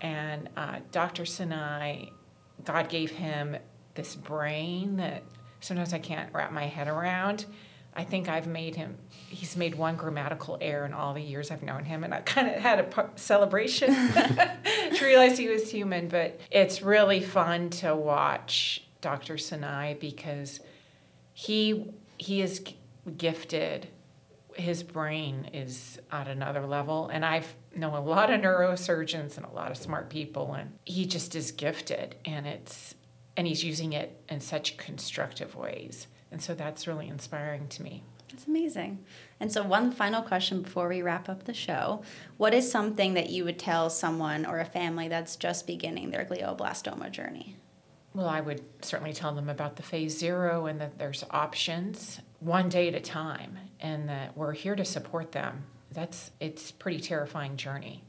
[0.00, 1.24] and uh, Dr.
[1.24, 2.10] Sanai,
[2.64, 3.56] God gave him
[3.94, 5.22] this brain that
[5.60, 7.46] sometimes I can't wrap my head around.
[7.94, 8.96] I think I've made him,
[9.28, 12.48] he's made one grammatical error in all the years I've known him, and I kind
[12.48, 16.08] of had a celebration to realize he was human.
[16.08, 19.36] But it's really fun to watch Dr.
[19.36, 20.60] Sanai because
[21.32, 22.62] he he is
[23.16, 23.88] gifted.
[24.58, 29.50] His brain is at another level, and I've known a lot of neurosurgeons and a
[29.50, 32.94] lot of smart people, and he just is gifted, and it's
[33.36, 38.02] and he's using it in such constructive ways and so that's really inspiring to me.
[38.30, 39.04] That's amazing.
[39.40, 42.02] And so, one final question before we wrap up the show
[42.36, 46.24] What is something that you would tell someone or a family that's just beginning their
[46.24, 47.56] glioblastoma journey?
[48.14, 52.68] Well, I would certainly tell them about the phase zero and that there's options one
[52.68, 55.64] day at a time and that we're here to support them.
[55.92, 58.04] That's it's pretty terrifying journey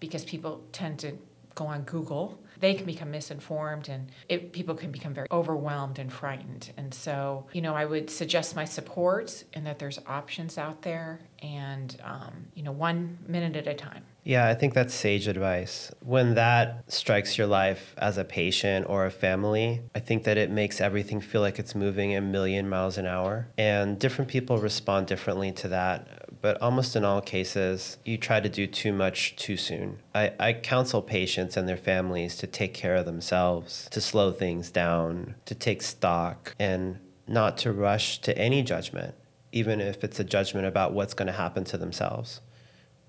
[0.00, 1.18] because people tend to
[1.54, 6.12] go on Google they can become misinformed and it, people can become very overwhelmed and
[6.12, 6.72] frightened.
[6.78, 11.20] And so, you know, I would suggest my support and that there's options out there
[11.40, 14.04] and, um, you know, one minute at a time.
[14.24, 15.92] Yeah, I think that's sage advice.
[16.00, 20.50] When that strikes your life as a patient or a family, I think that it
[20.50, 23.48] makes everything feel like it's moving a million miles an hour.
[23.58, 28.50] And different people respond differently to that but almost in all cases, you try to
[28.50, 30.00] do too much too soon.
[30.14, 34.70] I, I counsel patients and their families to take care of themselves, to slow things
[34.70, 39.14] down, to take stock, and not to rush to any judgment,
[39.52, 42.42] even if it's a judgment about what's going to happen to themselves.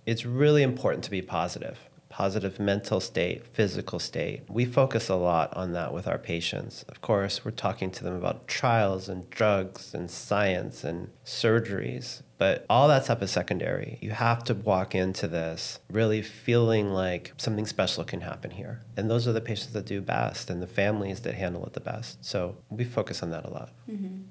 [0.05, 4.41] It's really important to be positive positive mental state, physical state.
[4.47, 6.85] We focus a lot on that with our patients.
[6.87, 12.65] Of course, we're talking to them about trials and drugs and science and surgeries, but
[12.69, 13.97] all that stuff is secondary.
[14.01, 18.79] You have to walk into this really feeling like something special can happen here.
[18.95, 21.81] And those are the patients that do best and the families that handle it the
[21.81, 22.23] best.
[22.23, 23.71] So we focus on that a lot.
[23.91, 24.21] Mm-hmm.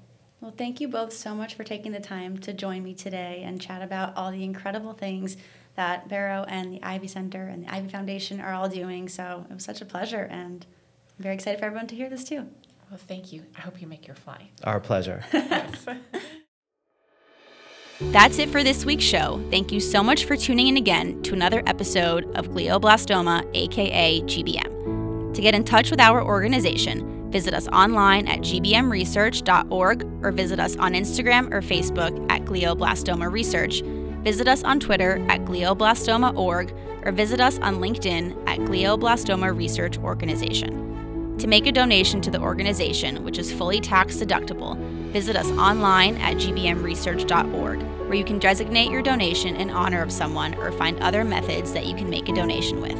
[0.41, 3.61] Well, thank you both so much for taking the time to join me today and
[3.61, 5.37] chat about all the incredible things
[5.75, 9.09] that Barrow and the Ivy Center and the Ivy Foundation are all doing.
[9.09, 10.65] So it was such a pleasure, and
[11.17, 12.47] I'm very excited for everyone to hear this too.
[12.89, 13.43] Well, thank you.
[13.57, 14.49] I hope you make your fly.
[14.63, 15.23] Our pleasure.
[15.33, 15.85] yes.
[17.99, 19.41] That's it for this week's show.
[19.49, 25.33] Thank you so much for tuning in again to another episode of Glioblastoma, aka GBM.
[25.33, 30.75] To get in touch with our organization, visit us online at gbmresearch.org or visit us
[30.77, 33.81] on Instagram or Facebook at Glioblastoma Research
[34.25, 36.73] Visit us on Twitter at glioblastoma.org
[37.03, 41.37] or visit us on LinkedIn at Glioblastoma Research Organization.
[41.37, 44.79] To make a donation to the organization, which is fully tax deductible,
[45.11, 50.55] visit us online at gbmresearch.org, where you can designate your donation in honor of someone
[50.55, 52.97] or find other methods that you can make a donation with.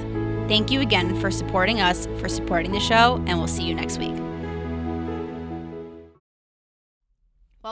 [0.47, 3.97] Thank you again for supporting us, for supporting the show, and we'll see you next
[3.97, 4.13] week.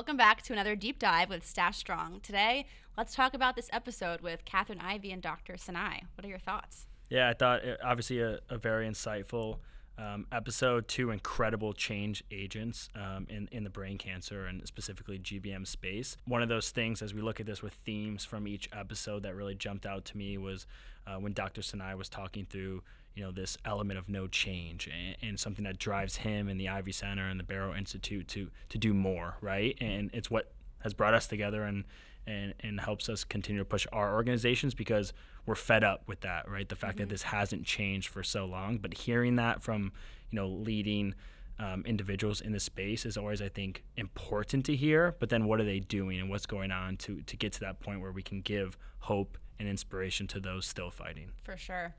[0.03, 2.21] Welcome back to another deep dive with StacheStrong.
[2.21, 2.65] Today,
[2.97, 5.53] let's talk about this episode with Catherine Ivy and Dr.
[5.53, 6.01] Sanai.
[6.13, 6.87] What are your thoughts?
[7.09, 9.59] Yeah, I thought it, obviously a, a, very insightful
[9.97, 10.89] um, episode.
[10.89, 16.17] Two incredible change agents um, in in the brain cancer and specifically GBM space.
[16.25, 19.35] One of those things, as we look at this with themes from each episode, that
[19.35, 20.67] really jumped out to me was
[21.07, 21.61] uh, when Dr.
[21.61, 22.83] Sanai was talking through
[23.16, 26.70] you know this element of no change and, and, something that drives him and the
[26.70, 29.78] Ivy Center and the Barrow Institute to to do more, right?
[29.80, 31.84] And it's what has brought us together and
[32.26, 35.14] and and helps us continue to push our organizations because
[35.45, 36.68] we're fed up with that, right?
[36.68, 37.03] The fact mm-hmm.
[37.03, 39.91] that this hasn't changed for so long, but hearing that from
[40.32, 41.14] you know leading
[41.59, 45.16] um, individuals in the space is always, I think, important to hear.
[45.20, 47.80] But then, what are they doing, and what's going on to to get to that
[47.80, 51.32] point where we can give hope and inspiration to those still fighting?
[51.43, 51.93] For sure.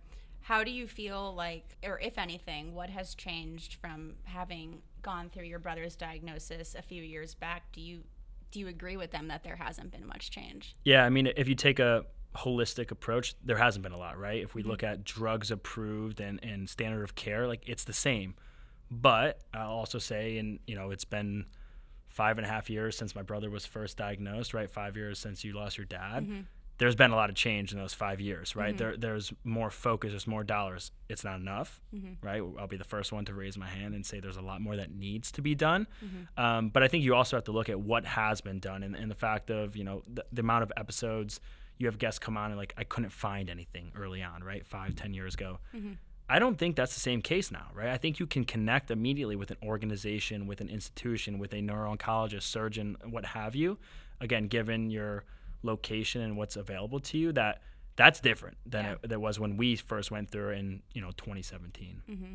[0.45, 5.45] How do you feel like, or if anything, what has changed from having gone through
[5.45, 7.63] your brother's diagnosis a few years back?
[7.73, 8.03] Do you
[8.51, 10.77] do you agree with them that there hasn't been much change?
[10.85, 12.05] Yeah, I mean, if you take a
[12.37, 14.43] holistic approach, there hasn't been a lot, right?
[14.43, 14.71] If we mm-hmm.
[14.71, 18.35] look at drugs approved and, and standard of care, like it's the same.
[18.91, 21.47] But I'll also say, and you know, it's been
[22.09, 24.71] five and a half years since my brother was first diagnosed, right?
[24.71, 26.25] Five years since you lost your dad.
[26.25, 26.41] Mm-hmm
[26.79, 28.71] there's been a lot of change in those five years, right?
[28.71, 28.79] Mm-hmm.
[28.79, 30.91] There, there's more focus, there's more dollars.
[31.09, 32.27] It's not enough, mm-hmm.
[32.27, 32.43] right?
[32.59, 34.77] I'll be the first one to raise my hand and say there's a lot more
[34.77, 35.87] that needs to be done.
[36.05, 36.45] Mm-hmm.
[36.45, 38.97] Um, but I think you also have to look at what has been done and,
[38.97, 41.41] and the fact of, you know, the, the, amount of episodes
[41.79, 44.67] you have guests come on and like, I couldn't find anything early on, right?
[44.67, 45.59] Five, ten years ago.
[45.75, 45.93] Mm-hmm.
[46.29, 47.89] I don't think that's the same case now, right?
[47.89, 52.43] I think you can connect immediately with an organization, with an institution, with a neuro-oncologist,
[52.43, 53.79] surgeon, what have you.
[54.21, 55.25] Again, given your
[55.65, 57.63] location and what's available to you that
[57.97, 58.95] that's different than yeah.
[59.03, 62.35] it, it, was when we first went through in you know 2017 mm-hmm.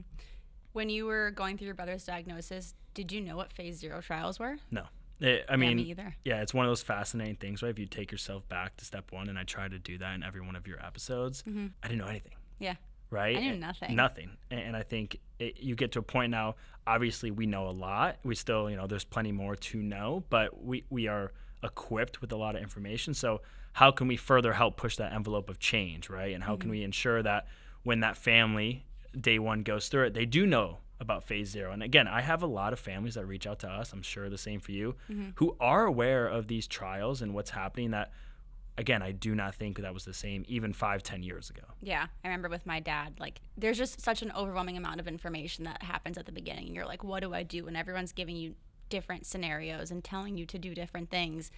[0.72, 4.40] When you were going through your brother's diagnosis, did you know what phase zero trials
[4.40, 4.58] were?
[4.70, 4.84] No.
[5.20, 6.16] It, I mean, me either.
[6.24, 7.70] yeah, it's one of those fascinating things, right?
[7.70, 10.24] If you take yourself back to step one, and I try to do that in
[10.24, 12.76] every one of your episodes, I didn't know anything, Yeah.
[13.10, 13.36] right?
[13.36, 13.44] Mm-hmm.
[13.44, 13.96] I knew And- nothing.
[13.96, 14.30] Nothing.
[14.52, 16.56] And, and I think it, you get to a point now,
[16.88, 18.18] obviously, we know a lot.
[18.24, 22.32] We still, you know, there's plenty more to know, but we, we are equipped with
[22.32, 23.14] a lot of information.
[23.14, 23.42] So,
[23.74, 26.34] how can we further help push that envelope of change, right?
[26.34, 26.62] And how Mm-hmm.
[26.62, 27.48] can we ensure that
[27.84, 28.86] when that family,
[29.20, 31.72] day one, goes through it, they do know about phase zero.
[31.72, 34.30] And again, I have a lot of families that reach out to us, I'm sure
[34.30, 35.30] the same for you, Mm-hmm.
[35.36, 38.12] who are aware of these trials and what's happening that
[38.78, 42.08] again i do not think that was the same even five ten years ago Yeah,
[42.24, 45.84] I remember with my dad, like, there's just such an overwhelming amount of information that
[45.84, 46.68] happens at the beginning.
[46.68, 47.68] And you're like, what do I do?
[47.68, 48.56] And everyone's giving you
[48.90, 51.52] different scenarios and telling you to do different things.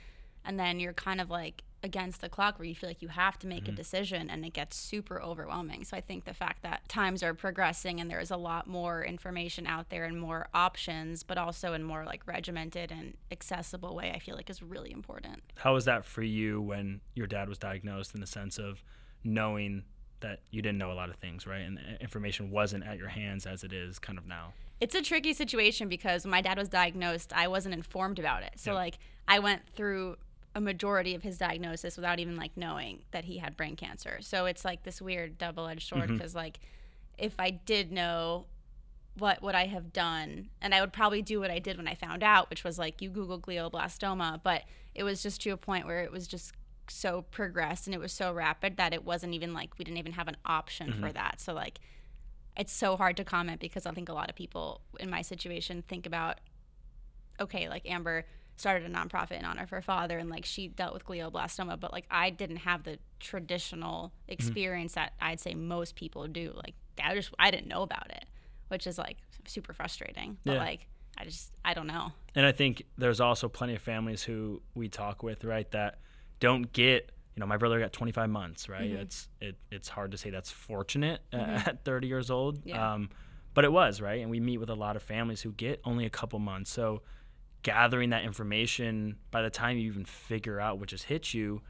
[0.43, 3.39] And then you're kind of like against the clock where you feel like you have
[3.39, 3.75] to make a mm-hmm.
[3.75, 5.83] decision and it gets super overwhelming.
[5.83, 9.65] So I think the fact that times are progressing and there's a lot more information
[9.65, 14.19] out there and more options, but also in more like regimented and accessible way, I
[14.19, 15.41] feel like is really important.
[15.55, 18.83] how was that for you when your dad was diagnosed in the sense of
[19.23, 19.83] knowing
[20.19, 23.07] that you didn't know a lot of things right and uh, information wasn't at your
[23.07, 26.57] hands as it is kind of now It's a tricky situation because when my dad
[26.57, 28.53] was diagnosed, I wasn't informed about it.
[28.57, 28.75] So Yep.
[28.75, 30.17] like I went through
[30.55, 34.17] a majority of his diagnosis without even like knowing that he had brain cancer.
[34.21, 36.17] So it's like this weird double-edged sword mm-hmm.
[36.17, 36.59] because like
[37.17, 38.47] if I did know
[39.17, 41.95] what would I have done and I would probably do what I did when I
[41.95, 44.63] found out, which was like you Google glioblastoma, but
[44.95, 46.53] it was just to a point where it was just
[46.89, 50.13] so progressed and it was so rapid that it wasn't even like we didn't even
[50.13, 51.13] have an option for mm-hmm.
[51.13, 51.39] that.
[51.39, 51.79] So like
[52.61, 55.83] it's so hard to comment because I think a lot of people in my situation
[55.87, 56.37] think about,
[57.39, 58.23] okay, like Amber
[58.55, 61.91] started a nonprofit in honor of her father and like she dealt with glioblastoma, but
[61.91, 64.33] like I didn't have the traditional mm-hmm.
[64.33, 66.53] experience that I'd say most people do.
[66.55, 68.25] Like I just I didn't know about it,
[68.67, 70.37] which is like super frustrating.
[70.45, 70.59] But Yeah.
[70.59, 70.87] like
[71.17, 72.11] I just I don't know.
[72.35, 75.99] and i think there's also plenty of families who we talk with right that
[76.39, 80.17] don't get you know my brother got 25 months right it's it, it's hard to
[80.17, 82.93] say that's fortunate uh, at 30 years old Yeah.
[82.93, 83.09] um,
[83.53, 86.05] but it was right and we meet with a lot of families who get only
[86.05, 87.01] a couple months so
[87.63, 91.61] gathering that information by the time you even figure out what just hit you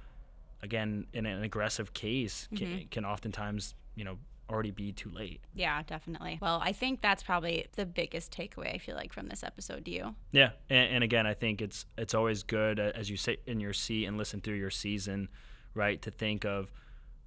[0.64, 4.18] again in an aggressive case can, can oftentimes you know
[4.50, 6.38] already be too late Yeah, definitely.
[6.42, 9.86] Well, I think that's probably the biggest takeaway I feel like from this episode.
[9.86, 10.14] Do you?
[10.34, 13.62] Yeah, and, and again, I think it's it's always good uh, as you sit in
[13.62, 15.30] your seat and listen through your season,
[15.74, 16.02] right?
[16.02, 16.72] To think of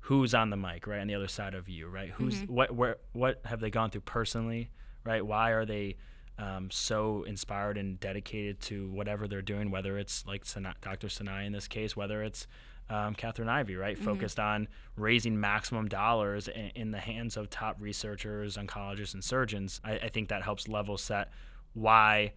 [0.01, 2.11] who's on the mic, right, on the other side of you, right?
[2.11, 4.71] Who's what where what have they gone through personally,
[5.05, 5.25] right?
[5.25, 5.97] Why are they
[6.39, 11.07] um, so inspired and dedicated to whatever they're doing, whether it's like Sana- Dr.
[11.09, 12.47] Sanai in this case, whether it's
[12.91, 13.97] um, Catherine Ivy, right?
[13.99, 19.81] Focused on raising maximum dollars in, in the hands of top researchers, oncologists, and surgeons.
[19.85, 21.31] I, I think that helps level set
[21.73, 22.33] why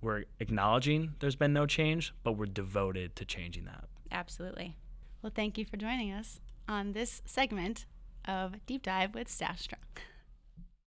[0.00, 3.84] we're acknowledging there's been no change, but we're devoted to changing that.
[4.10, 4.76] Absolutely.
[5.24, 7.86] Well, thank you for joining us on this segment
[8.28, 9.66] of Deep Dive with Stash.